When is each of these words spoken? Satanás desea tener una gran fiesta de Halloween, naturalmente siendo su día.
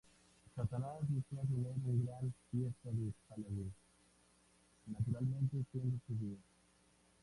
Satanás 0.55 0.97
desea 1.07 1.43
tener 1.45 1.71
una 1.85 2.03
gran 2.03 2.33
fiesta 2.49 2.89
de 2.89 3.13
Halloween, 3.29 3.71
naturalmente 4.87 5.63
siendo 5.71 5.95
su 6.07 6.13
día. 6.15 6.37